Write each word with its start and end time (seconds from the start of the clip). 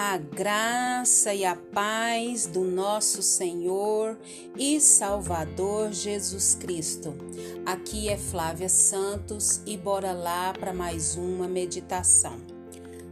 A 0.00 0.16
graça 0.16 1.34
e 1.34 1.44
a 1.44 1.56
paz 1.56 2.46
do 2.46 2.62
nosso 2.62 3.20
Senhor 3.20 4.16
e 4.56 4.80
Salvador 4.80 5.92
Jesus 5.92 6.54
Cristo. 6.54 7.16
Aqui 7.66 8.08
é 8.08 8.16
Flávia 8.16 8.68
Santos 8.68 9.60
e 9.66 9.76
bora 9.76 10.12
lá 10.12 10.52
para 10.52 10.72
mais 10.72 11.16
uma 11.16 11.48
meditação. 11.48 12.36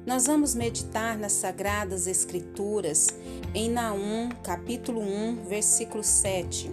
Nós 0.07 0.27
vamos 0.27 0.54
meditar 0.54 1.18
nas 1.18 1.32
Sagradas 1.32 2.07
Escrituras 2.07 3.09
em 3.53 3.68
Naum, 3.68 4.29
capítulo 4.45 5.00
1, 5.00 5.43
versículo 5.45 6.05
7. 6.05 6.71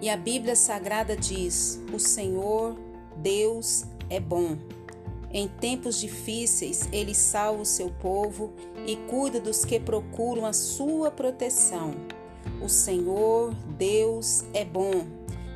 E 0.00 0.08
a 0.08 0.16
Bíblia 0.16 0.56
Sagrada 0.56 1.14
diz: 1.14 1.82
O 1.92 1.98
Senhor, 1.98 2.74
Deus, 3.18 3.84
é 4.08 4.18
bom 4.18 4.56
em 5.36 5.48
tempos 5.48 6.00
difíceis, 6.00 6.88
ele 6.90 7.14
salva 7.14 7.60
o 7.60 7.66
seu 7.66 7.90
povo 7.90 8.54
e 8.86 8.96
cuida 8.96 9.38
dos 9.38 9.66
que 9.66 9.78
procuram 9.78 10.46
a 10.46 10.54
sua 10.54 11.10
proteção. 11.10 11.94
O 12.62 12.70
Senhor, 12.70 13.52
Deus, 13.76 14.44
é 14.54 14.64
bom. 14.64 15.06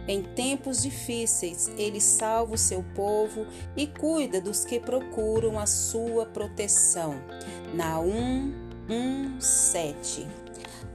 Em 0.06 0.22
tempos 0.22 0.82
difíceis, 0.82 1.70
ele 1.78 1.98
salva 1.98 2.56
o 2.56 2.58
seu 2.58 2.84
povo 2.94 3.46
e 3.74 3.86
cuida 3.86 4.38
dos 4.38 4.66
que 4.66 4.78
procuram 4.78 5.58
a 5.58 5.64
sua 5.64 6.26
proteção. 6.26 7.14
Naum 7.72 8.52
1, 8.86 9.40
7. 9.40 10.26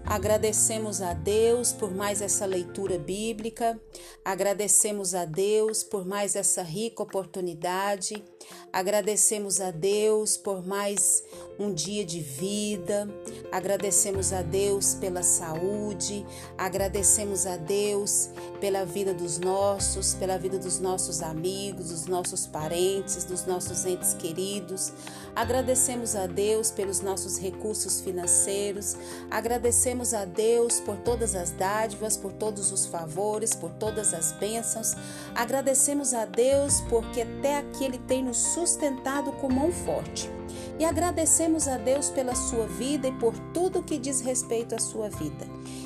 Agradecemos 0.06 1.02
a 1.02 1.16
Deus 1.16 1.74
por 1.74 1.92
mais 1.92 2.22
essa 2.22 2.46
leitura 2.46 3.00
bíblica, 3.00 3.82
agradecemos 4.24 5.16
a 5.16 5.26
Deus 5.26 5.84
por 5.84 6.06
mais 6.06 6.36
essa 6.36 6.62
rica 6.62 7.02
oportunidade, 7.02 8.24
agradecemos 8.72 9.62
a 9.62 9.72
Deus 9.72 10.38
por 10.38 10.66
mais 10.66 11.24
um 11.58 11.74
dia 11.74 12.06
de 12.06 12.20
vida, 12.20 13.08
agradecemos 13.52 14.34
a 14.34 14.42
Deus 14.42 14.96
pela 14.96 15.24
saúde, 15.24 16.26
agradecemos 16.58 17.46
a 17.46 17.56
Deus 17.56 18.30
pela 18.60 18.84
vida 18.86 19.14
dos 19.14 19.38
nossos, 19.38 20.14
pela 20.16 20.38
vida 20.38 20.58
dos 20.58 20.80
nossos 20.80 21.22
amigos, 21.22 21.90
dos 21.90 22.06
nossos 22.06 22.46
parentes, 22.46 23.24
dos 23.24 23.46
nossos 23.46 23.86
entes 23.86 24.14
queridos, 24.14 24.92
agradecemos 25.36 26.16
a 26.16 26.28
Deus 26.28 26.72
pelos 26.72 27.00
nossos 27.00 27.38
recursos 27.38 28.02
financeiros, 28.02 28.98
agradecemos 29.32 30.14
a 30.14 30.26
Deus 30.26 30.80
por 30.80 30.98
todas 30.98 31.36
as 31.36 31.52
dádivas, 31.52 32.18
por 32.18 32.34
todos 32.34 32.72
os 32.72 32.86
favores, 32.86 33.54
por 33.54 33.72
todas 33.72 34.14
as 34.14 34.32
bênçãos. 34.34 34.96
Agradecemos 35.34 36.14
a 36.14 36.26
Deus 36.26 36.82
porque 36.90 37.22
até 37.22 37.60
aqui 37.60 37.86
Ele 37.86 37.98
tem 38.00 38.24
nos 38.24 38.35
sustentado 38.36 39.32
com 39.34 39.50
mão 39.50 39.72
forte. 39.72 40.30
E 40.78 40.84
agradecemos 40.84 41.68
a 41.68 41.78
Deus 41.78 42.10
pela 42.10 42.36
sua 42.36 42.68
vida 42.68 43.08
e 43.08 43.12
por 43.14 43.34
tudo 43.54 43.82
que 43.82 43.98
diz 43.98 44.20
respeito 44.22 44.76
à 44.76 44.80
sua 44.80 45.10
vida. 45.10 45.46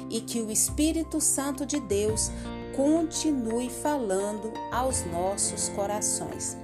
E 0.09 0.19
que 0.19 0.41
o 0.41 0.51
Espírito 0.51 1.21
Santo 1.21 1.65
de 1.65 1.79
Deus 1.79 2.31
continue 2.75 3.69
falando 3.69 4.51
aos 4.71 5.05
nossos 5.05 5.69
corações. 5.69 6.57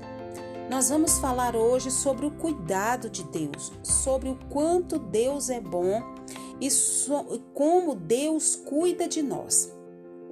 Nós 0.69 0.89
vamos 0.89 1.19
falar 1.19 1.55
hoje 1.55 1.91
sobre 1.91 2.25
o 2.25 2.31
cuidado 2.31 3.09
de 3.09 3.23
Deus, 3.23 3.71
sobre 3.83 4.29
o 4.29 4.39
quanto 4.49 4.97
Deus 4.97 5.49
é 5.49 5.61
bom 5.61 6.01
e 6.59 6.71
so, 6.71 7.39
como 7.53 7.93
Deus 7.93 8.55
cuida 8.55 9.07
de 9.07 9.21
nós. 9.21 9.71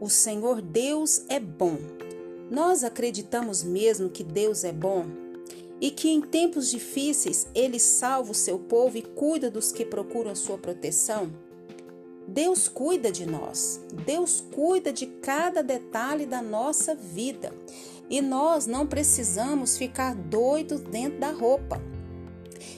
O 0.01 0.09
Senhor 0.09 0.61
Deus 0.61 1.23
é 1.29 1.39
bom. 1.39 1.77
Nós 2.49 2.83
acreditamos 2.83 3.63
mesmo 3.63 4.09
que 4.09 4.23
Deus 4.23 4.63
é 4.63 4.71
bom 4.71 5.22
e 5.81 5.91
que 5.91 6.09
em 6.09 6.21
tempos 6.21 6.71
difíceis 6.71 7.47
ele 7.53 7.79
salva 7.79 8.31
o 8.31 8.35
seu 8.35 8.59
povo 8.59 8.97
e 8.97 9.01
cuida 9.01 9.49
dos 9.49 9.71
que 9.71 9.85
procuram 9.85 10.31
a 10.31 10.35
sua 10.35 10.57
proteção? 10.57 11.31
Deus 12.27 12.69
cuida 12.69 13.11
de 13.11 13.25
nós, 13.25 13.81
Deus 14.05 14.41
cuida 14.41 14.93
de 14.93 15.05
cada 15.05 15.61
detalhe 15.61 16.25
da 16.25 16.41
nossa 16.41 16.95
vida 16.95 17.53
e 18.09 18.21
nós 18.21 18.65
não 18.65 18.87
precisamos 18.87 19.77
ficar 19.77 20.15
doidos 20.15 20.81
dentro 20.81 21.19
da 21.19 21.31
roupa. 21.31 21.81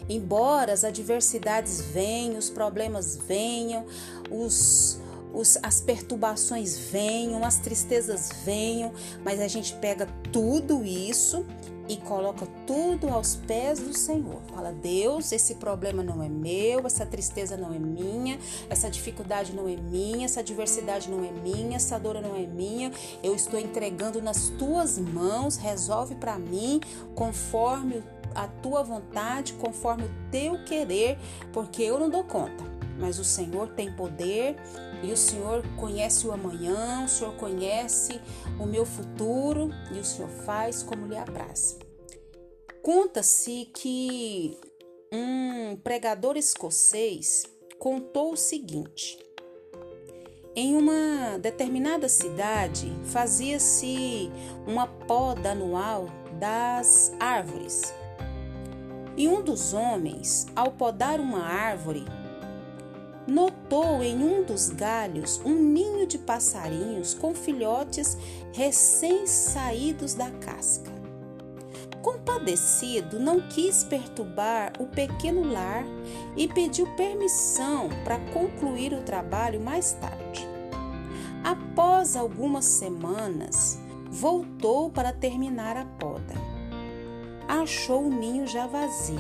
Embora 0.07 0.73
as 0.73 0.84
adversidades 0.84 1.81
venham, 1.81 2.38
os 2.38 2.50
problemas 2.50 3.17
venham, 3.17 3.85
os, 4.29 5.00
os, 5.35 5.57
as 5.62 5.81
perturbações 5.81 6.78
venham, 6.78 7.44
as 7.44 7.59
tristezas 7.59 8.29
venham, 8.44 8.91
mas 9.23 9.41
a 9.41 9.47
gente 9.47 9.73
pega 9.75 10.07
tudo 10.31 10.84
isso 10.84 11.46
e 11.88 11.97
coloca 11.97 12.47
tudo 12.66 13.09
aos 13.09 13.35
pés 13.35 13.79
do 13.79 13.94
Senhor. 13.94 14.41
Fala, 14.53 14.72
Deus, 14.72 15.31
esse 15.31 15.56
problema 15.56 16.01
não 16.01 16.23
é 16.23 16.29
meu, 16.29 16.85
essa 16.88 17.06
tristeza 17.06 17.56
não 17.56 17.73
é 17.73 17.78
minha, 17.78 18.40
essa 18.69 18.90
dificuldade 18.90 19.53
não 19.53 19.68
é 19.68 19.75
minha, 19.75 20.25
essa 20.25 20.40
adversidade 20.40 21.09
não 21.09 21.23
é 21.23 21.31
minha, 21.31 21.75
essa 21.75 22.00
dor 22.00 22.19
não 22.22 22.35
é 22.35 22.47
minha. 22.47 22.91
Eu 23.22 23.35
estou 23.35 23.59
entregando 23.59 24.22
nas 24.22 24.50
tuas 24.57 24.97
mãos, 24.97 25.57
resolve 25.57 26.16
para 26.16 26.40
mim 26.40 26.79
conforme 27.13 28.03
a 28.34 28.47
tua 28.47 28.84
vontade, 28.84 29.53
conforme 29.53 30.03
o 30.03 30.12
teu 30.31 30.63
querer, 30.66 31.17
porque 31.53 31.84
eu 31.84 32.00
não 32.00 32.09
dou 32.09 32.23
conta. 32.23 32.63
Mas 33.00 33.19
o 33.19 33.23
Senhor 33.23 33.69
tem 33.69 33.91
poder 33.91 34.56
e 35.03 35.11
o 35.11 35.17
Senhor 35.17 35.63
conhece 35.78 36.28
o 36.28 36.31
amanhã, 36.31 37.03
o 37.06 37.07
Senhor 37.07 37.33
conhece 37.35 38.19
o 38.59 38.66
meu 38.66 38.85
futuro 38.85 39.69
e 39.94 40.00
o 40.00 40.03
Senhor 40.03 40.29
faz 40.29 40.83
como 40.83 41.07
lhe 41.07 41.17
apraz. 41.17 41.78
Conta-se 42.81 43.69
que 43.73 44.57
um 45.11 45.75
pregador 45.78 46.38
escocês 46.38 47.44
contou 47.79 48.34
o 48.34 48.38
seguinte: 48.38 49.19
em 50.55 50.75
uma 50.75 51.38
determinada 51.39 52.07
cidade 52.07 52.91
fazia-se 53.05 54.31
uma 54.67 54.88
poda 54.88 55.51
anual 55.51 56.07
das 56.39 57.11
árvores 57.19 57.94
e 59.17 59.28
um 59.28 59.41
dos 59.41 59.73
homens, 59.73 60.45
ao 60.55 60.72
podar 60.72 61.19
uma 61.22 61.41
árvore, 61.41 62.05
notou 63.28 64.03
em 64.03 64.24
um 64.24 64.44
dos 64.44 64.69
galhos 64.69 65.41
um 65.46 65.53
ninho 65.53 66.06
de 66.08 66.18
passarinhos 66.18 67.13
com 67.13 67.34
filhotes 67.34 68.18
recém-saídos 68.53 70.13
da 70.13 70.30
casca. 70.31 70.91
Compadecido, 72.02 73.19
não 73.19 73.41
quis 73.47 73.84
perturbar 73.84 74.74
o 74.80 74.85
pequeno 74.85 75.52
lar 75.52 75.84
e 76.38 76.47
pediu 76.47 76.85
permissão 76.96 77.90
para 78.03 78.19
concluir 78.31 78.94
o 78.94 79.02
trabalho 79.02 79.59
mais 79.59 79.94
tarde. 79.94 80.47
Após 81.44 82.16
algumas 82.16 82.66
semanas, 82.66 83.80
voltou 84.09 84.90
para 84.90 85.12
terminar 85.12 85.78
a 85.78 85.85
poda 85.85 86.56
achou 87.47 88.06
o 88.06 88.09
ninho 88.09 88.47
já 88.47 88.68
vazio. 88.68 89.19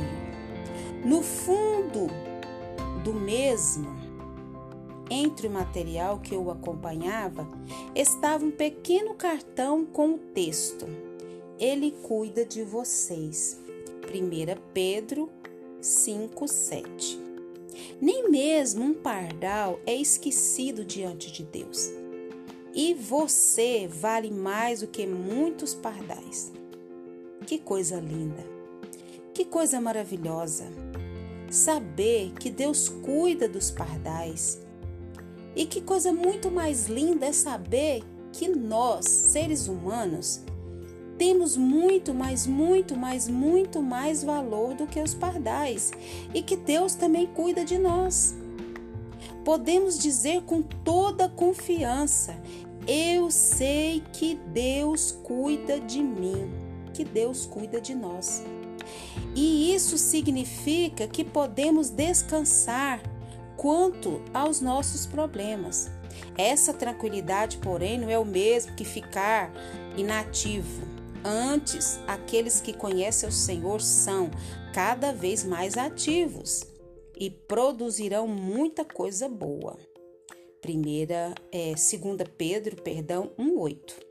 No 1.03 1.21
fundo 1.21 2.07
do 3.05 3.13
mesmo, 3.13 3.85
entre 5.11 5.47
o 5.47 5.51
material 5.51 6.19
que 6.19 6.35
o 6.35 6.49
acompanhava, 6.49 7.47
estava 7.93 8.43
um 8.43 8.49
pequeno 8.49 9.13
cartão 9.13 9.85
com 9.85 10.15
o 10.15 10.17
texto: 10.17 10.87
Ele 11.59 11.91
cuida 12.01 12.43
de 12.43 12.63
vocês. 12.63 13.61
1 14.11 14.59
Pedro 14.73 15.29
5:7. 15.79 17.19
Nem 18.01 18.27
mesmo 18.31 18.83
um 18.83 18.93
pardal 18.95 19.79
é 19.85 19.93
esquecido 19.93 20.83
diante 20.83 21.31
de 21.31 21.43
Deus. 21.43 21.91
E 22.73 22.95
você 22.95 23.87
vale 23.87 24.31
mais 24.31 24.81
do 24.81 24.87
que 24.87 25.05
muitos 25.05 25.75
pardais. 25.75 26.51
Que 27.45 27.59
coisa 27.59 27.99
linda! 27.99 28.43
Que 29.33 29.45
coisa 29.45 29.79
maravilhosa! 29.79 30.65
Saber 31.49 32.33
que 32.39 32.49
Deus 32.49 32.89
cuida 32.89 33.47
dos 33.47 33.71
pardais. 33.71 34.61
E 35.55 35.65
que 35.65 35.81
coisa 35.81 36.11
muito 36.11 36.51
mais 36.51 36.87
linda 36.87 37.27
é 37.27 37.31
saber 37.31 38.03
que 38.31 38.47
nós, 38.47 39.05
seres 39.05 39.67
humanos, 39.67 40.41
temos 41.17 41.55
muito 41.55 42.13
mais, 42.13 42.45
muito 42.45 42.95
mais, 42.97 43.29
muito 43.29 43.81
mais 43.81 44.21
valor 44.21 44.73
do 44.73 44.85
que 44.85 44.99
os 44.99 45.13
pardais 45.13 45.91
e 46.33 46.41
que 46.41 46.57
Deus 46.57 46.93
também 46.95 47.25
cuida 47.25 47.63
de 47.63 47.77
nós. 47.77 48.35
Podemos 49.45 49.97
dizer 49.97 50.41
com 50.41 50.61
toda 50.61 51.29
confiança: 51.29 52.35
Eu 52.85 53.31
sei 53.31 54.03
que 54.11 54.35
Deus 54.51 55.13
cuida 55.23 55.79
de 55.79 56.03
mim 56.03 56.65
que 56.95 57.03
Deus 57.03 57.45
cuida 57.45 57.81
de 57.81 57.93
nós. 57.93 58.41
E 59.35 59.73
isso 59.73 59.97
significa 59.97 61.07
que 61.07 61.23
podemos 61.23 61.89
descansar 61.89 63.01
quanto 63.57 64.21
aos 64.33 64.61
nossos 64.61 65.05
problemas. 65.05 65.89
Essa 66.37 66.73
tranquilidade, 66.73 67.57
porém, 67.57 67.97
não 67.97 68.09
é 68.09 68.17
o 68.17 68.25
mesmo 68.25 68.75
que 68.75 68.85
ficar 68.85 69.51
inativo. 69.97 70.85
Antes, 71.23 71.99
aqueles 72.07 72.61
que 72.61 72.73
conhecem 72.73 73.27
o 73.27 73.31
Senhor 73.31 73.81
são 73.81 74.29
cada 74.73 75.11
vez 75.11 75.43
mais 75.43 75.77
ativos. 75.77 76.63
e 77.19 77.29
produzirão 77.29 78.27
muita 78.27 78.83
coisa 78.83 79.29
boa. 79.29 79.77
Primeira 80.61 81.33
é 81.51 81.75
segunda 81.77 82.25
Pedro, 82.25 82.81
perdão, 82.81 83.31
1:8. 83.37 84.04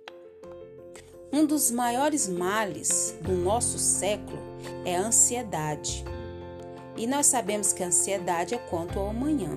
Um 1.35 1.45
dos 1.45 1.69
maiores 1.69 2.29
males 2.29 3.13
do 3.21 3.33
nosso 3.33 3.77
século 3.77 4.39
é 4.85 4.95
a 4.95 5.01
ansiedade. 5.01 6.05
E 6.97 7.09
nós 7.09 7.27
sabemos 7.27 7.73
que 7.73 7.83
a 7.83 7.89
ansiedade 7.89 8.55
é 8.55 8.59
quanto 8.59 9.01
ao 9.01 9.09
amanhã. 9.09 9.51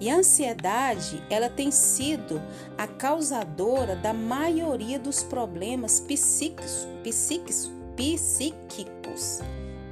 E 0.00 0.10
a 0.10 0.16
ansiedade, 0.16 1.22
ela 1.30 1.48
tem 1.48 1.70
sido 1.70 2.42
a 2.76 2.88
causadora 2.88 3.94
da 3.94 4.12
maioria 4.12 4.98
dos 4.98 5.22
problemas 5.22 6.00
psíquicos, 6.00 6.88
psíquicos, 7.04 7.70
psíquicos. 7.94 9.38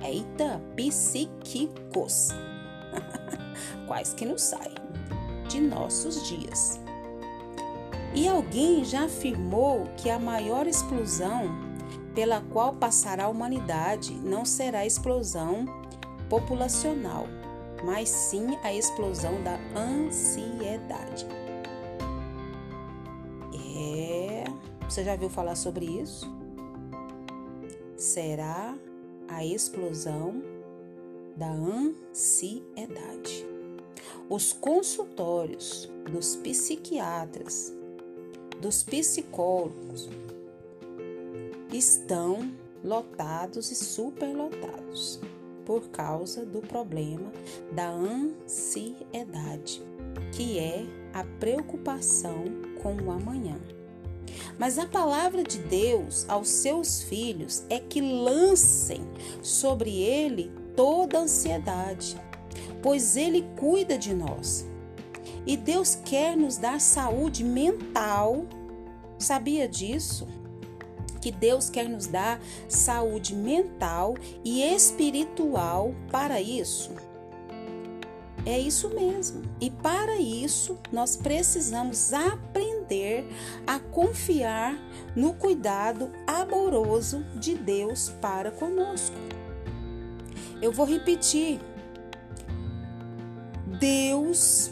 Eita, 0.05 0.61
psíquicos. 0.75 2.31
Quais 3.87 4.13
que 4.15 4.27
não 4.27 4.37
saem 4.37 4.75
de 5.49 5.61
nossos 5.61 6.27
dias. 6.27 6.81
E 8.17 8.27
alguém 8.27 8.83
já 8.83 9.05
afirmou 9.05 9.85
que 9.99 10.09
a 10.09 10.19
maior 10.19 10.67
explosão 10.67 11.51
pela 12.15 12.41
qual 12.41 12.73
passará 12.73 13.25
a 13.25 13.29
humanidade 13.29 14.15
não 14.15 14.43
será 14.47 14.79
a 14.79 14.87
explosão 14.87 15.67
populacional, 16.31 17.27
mas 17.85 18.09
sim 18.09 18.57
a 18.63 18.73
explosão 18.73 19.43
da 19.43 19.59
ansiedade. 19.79 21.27
É, 23.77 24.45
você 24.89 25.05
já 25.05 25.15
viu 25.15 25.29
falar 25.29 25.55
sobre 25.55 25.85
isso? 25.85 26.27
Será 27.99 28.75
a 29.29 29.45
explosão 29.45 30.43
da 31.37 31.51
ansiedade. 31.51 33.47
Os 34.31 34.55
consultórios 34.55 35.91
dos 36.11 36.35
psiquiatras, 36.37 37.76
dos 38.61 38.83
psicólogos 38.83 40.09
estão 41.73 42.51
lotados 42.83 43.71
e 43.71 43.75
superlotados 43.75 45.21
por 45.65 45.89
causa 45.89 46.45
do 46.45 46.61
problema 46.61 47.33
da 47.73 47.91
ansiedade, 47.91 49.83
que 50.33 50.59
é 50.59 50.87
a 51.13 51.25
preocupação 51.41 52.45
com 52.83 52.95
o 52.95 53.11
amanhã. 53.11 53.59
Mas 54.59 54.79
a 54.79 54.87
palavra 54.87 55.43
de 55.43 55.59
Deus 55.59 56.25
aos 56.29 56.49
seus 56.49 57.03
filhos 57.03 57.65
é 57.69 57.81
que 57.81 58.01
lancem 58.01 59.03
sobre 59.43 59.91
ele 60.01 60.53
toda 60.77 61.19
ansiedade, 61.19 62.17
pois 62.83 63.17
ele 63.17 63.45
cuida 63.59 63.99
de 63.99 64.15
nós. 64.15 64.67
E 65.47 65.57
Deus 65.57 65.95
quer 65.95 66.37
nos 66.37 66.57
dar 66.57 66.81
saúde 66.81 67.45
mental. 67.45 68.45
Sabia 69.19 69.69
disso? 69.69 70.27
que 71.27 71.33
Deus 71.33 71.69
quer 71.69 71.89
nos 71.89 72.07
dar 72.07 72.41
saúde 72.69 73.35
mental 73.35 74.15
e 74.45 74.63
espiritual 74.63 75.93
para 76.09 76.41
isso? 76.41 76.93
É 78.45 78.57
isso 78.57 78.91
mesmo. 78.91 79.43
E 79.61 79.69
para 79.69 80.21
isso, 80.21 80.79
nós 80.93 81.17
precisamos 81.17 82.13
aprender 82.13 83.27
a 83.67 83.81
confiar 83.81 84.79
no 85.17 85.35
cuidado 85.35 86.13
amoroso 86.29 87.25
de 87.41 87.57
Deus 87.57 88.09
para 88.21 88.53
conosco. 88.53 89.17
Eu 90.63 90.71
vou 90.71 90.87
repetir. 90.87 91.59
Deus, 93.81 94.71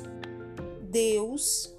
Deus 0.94 1.74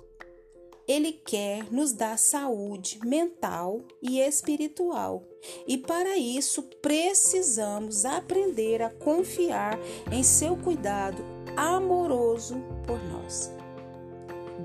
ele 0.85 1.13
quer 1.13 1.71
nos 1.71 1.93
dar 1.93 2.19
saúde 2.19 2.99
mental 3.05 3.81
e 4.01 4.19
espiritual. 4.19 5.23
E 5.65 5.77
para 5.77 6.17
isso 6.17 6.63
precisamos 6.81 8.03
aprender 8.03 8.81
a 8.81 8.89
confiar 8.89 9.79
em 10.11 10.21
seu 10.21 10.57
cuidado 10.57 11.23
amoroso 11.55 12.57
por 12.85 13.01
nós. 13.05 13.49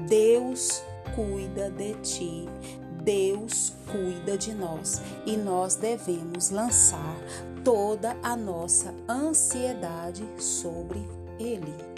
Deus 0.08 0.82
cuida 1.14 1.70
de 1.70 1.94
ti, 2.00 2.44
Deus 3.04 3.72
cuida 3.92 4.36
de 4.36 4.52
nós 4.52 5.00
e 5.24 5.36
nós 5.36 5.76
devemos 5.76 6.50
lançar 6.50 7.16
toda 7.62 8.16
a 8.20 8.34
nossa 8.34 8.92
ansiedade 9.08 10.24
sobre 10.42 10.98
Ele. 11.38 11.89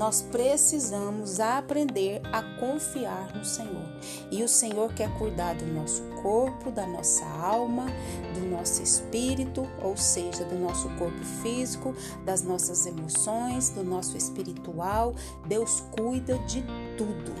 Nós 0.00 0.22
precisamos 0.22 1.40
aprender 1.40 2.22
a 2.32 2.42
confiar 2.58 3.36
no 3.36 3.44
Senhor. 3.44 3.84
E 4.30 4.42
o 4.42 4.48
Senhor 4.48 4.90
quer 4.94 5.14
cuidar 5.18 5.54
do 5.56 5.66
nosso 5.66 6.02
corpo, 6.22 6.70
da 6.70 6.86
nossa 6.86 7.22
alma, 7.26 7.84
do 8.32 8.40
nosso 8.46 8.82
espírito, 8.82 9.68
ou 9.82 9.98
seja, 9.98 10.42
do 10.46 10.58
nosso 10.58 10.88
corpo 10.96 11.22
físico, 11.42 11.94
das 12.24 12.40
nossas 12.40 12.86
emoções, 12.86 13.68
do 13.68 13.84
nosso 13.84 14.16
espiritual. 14.16 15.14
Deus 15.46 15.82
cuida 15.90 16.38
de 16.46 16.64
tudo. 16.96 17.34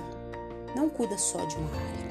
Não 0.76 0.90
cuida 0.90 1.16
só 1.16 1.42
de 1.46 1.56
uma 1.56 1.70
área 1.70 2.10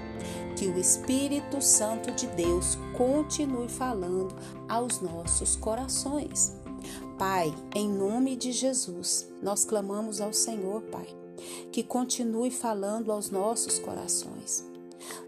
que 0.55 0.65
o 0.65 0.79
Espírito 0.79 1.61
Santo 1.61 2.11
de 2.11 2.25
Deus 2.25 2.75
continue 2.97 3.69
falando 3.69 4.35
aos 4.67 4.99
nossos 4.99 5.55
corações. 5.55 6.57
Pai, 7.17 7.53
em 7.75 7.89
nome 7.89 8.35
de 8.35 8.51
Jesus, 8.51 9.29
nós 9.41 9.65
clamamos 9.65 10.21
ao 10.21 10.31
Senhor, 10.33 10.81
Pai, 10.83 11.07
que 11.71 11.83
continue 11.83 12.51
falando 12.51 13.11
aos 13.11 13.29
nossos 13.29 13.79
corações. 13.79 14.63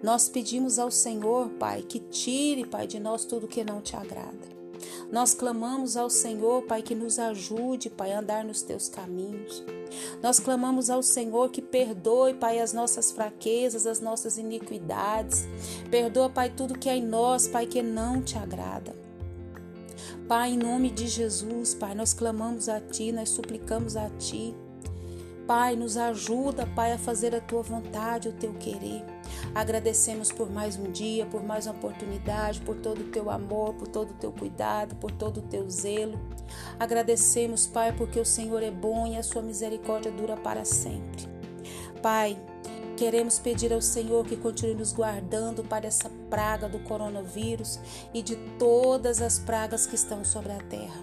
Nós 0.01 0.29
pedimos 0.29 0.79
ao 0.79 0.91
Senhor, 0.91 1.49
Pai, 1.51 1.81
que 1.81 1.99
tire, 1.99 2.65
Pai, 2.65 2.87
de 2.87 2.99
nós 2.99 3.25
tudo 3.25 3.47
que 3.47 3.63
não 3.63 3.81
te 3.81 3.95
agrada. 3.95 4.61
Nós 5.11 5.33
clamamos 5.33 5.97
ao 5.97 6.09
Senhor, 6.09 6.63
Pai, 6.63 6.81
que 6.81 6.95
nos 6.95 7.19
ajude, 7.19 7.89
Pai, 7.89 8.13
a 8.13 8.19
andar 8.19 8.45
nos 8.45 8.61
teus 8.61 8.87
caminhos. 8.87 9.63
Nós 10.23 10.39
clamamos 10.39 10.89
ao 10.89 11.03
Senhor 11.03 11.49
que 11.49 11.61
perdoe, 11.61 12.33
Pai, 12.33 12.59
as 12.59 12.71
nossas 12.71 13.11
fraquezas, 13.11 13.85
as 13.85 13.99
nossas 13.99 14.37
iniquidades. 14.37 15.45
Perdoa, 15.89 16.29
Pai, 16.29 16.49
tudo 16.49 16.79
que 16.79 16.89
é 16.89 16.95
em 16.95 17.05
nós, 17.05 17.47
Pai, 17.47 17.65
que 17.65 17.81
não 17.81 18.21
te 18.21 18.37
agrada. 18.37 19.00
Pai, 20.31 20.51
em 20.51 20.57
nome 20.57 20.89
de 20.89 21.09
Jesus, 21.09 21.73
Pai, 21.73 21.93
nós 21.93 22.13
clamamos 22.13 22.69
a 22.69 22.79
Ti, 22.79 23.11
nós 23.11 23.27
suplicamos 23.27 23.97
a 23.97 24.09
Ti. 24.11 24.55
Pai, 25.45 25.75
nos 25.75 25.97
ajuda, 25.97 26.65
Pai, 26.67 26.93
a 26.93 26.97
fazer 26.97 27.35
a 27.35 27.41
Tua 27.41 27.61
vontade, 27.61 28.29
o 28.29 28.31
Teu 28.31 28.53
querer. 28.53 29.03
Agradecemos 29.53 30.31
por 30.31 30.49
mais 30.49 30.77
um 30.77 30.89
dia, 30.89 31.25
por 31.25 31.43
mais 31.43 31.65
uma 31.67 31.75
oportunidade, 31.75 32.61
por 32.61 32.77
todo 32.77 33.01
o 33.01 33.11
Teu 33.11 33.29
amor, 33.29 33.73
por 33.73 33.89
todo 33.89 34.11
o 34.11 34.13
Teu 34.13 34.31
cuidado, 34.31 34.95
por 34.95 35.11
todo 35.11 35.41
o 35.41 35.47
Teu 35.49 35.69
zelo. 35.69 36.17
Agradecemos, 36.79 37.67
Pai, 37.67 37.91
porque 37.91 38.17
o 38.17 38.25
Senhor 38.25 38.63
é 38.63 38.71
bom 38.71 39.05
e 39.05 39.17
a 39.17 39.23
Sua 39.23 39.41
misericórdia 39.41 40.13
dura 40.13 40.37
para 40.37 40.63
sempre. 40.63 41.27
Pai, 42.01 42.41
Queremos 43.01 43.39
pedir 43.39 43.73
ao 43.73 43.81
Senhor 43.81 44.23
que 44.27 44.37
continue 44.37 44.75
nos 44.75 44.93
guardando 44.93 45.63
para 45.63 45.87
essa 45.87 46.07
praga 46.29 46.69
do 46.69 46.77
coronavírus 46.81 47.79
e 48.13 48.21
de 48.21 48.35
todas 48.59 49.23
as 49.23 49.39
pragas 49.39 49.87
que 49.87 49.95
estão 49.95 50.23
sobre 50.23 50.51
a 50.51 50.59
terra. 50.59 51.01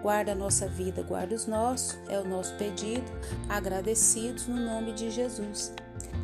Guarda 0.00 0.30
a 0.30 0.34
nossa 0.36 0.68
vida, 0.68 1.02
guarda 1.02 1.34
os 1.34 1.48
nossos, 1.48 1.98
é 2.08 2.20
o 2.20 2.24
nosso 2.24 2.56
pedido, 2.56 3.10
agradecidos 3.48 4.46
no 4.46 4.64
nome 4.64 4.92
de 4.92 5.10
Jesus. 5.10 5.74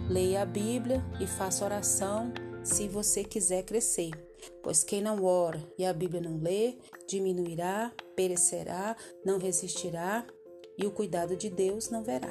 Leia 0.08 0.42
a 0.42 0.46
Bíblia 0.46 1.04
e 1.20 1.26
faça 1.26 1.64
oração 1.64 2.32
se 2.62 2.86
você 2.86 3.24
quiser 3.24 3.64
crescer. 3.64 4.12
Pois 4.62 4.84
quem 4.84 5.02
não 5.02 5.24
ora 5.24 5.60
e 5.76 5.84
a 5.84 5.92
Bíblia 5.92 6.20
não 6.20 6.38
lê, 6.38 6.78
diminuirá, 7.08 7.90
perecerá, 8.14 8.94
não 9.24 9.38
resistirá 9.38 10.24
e 10.78 10.86
o 10.86 10.92
cuidado 10.92 11.36
de 11.36 11.50
Deus 11.50 11.90
não 11.90 12.04
verá. 12.04 12.30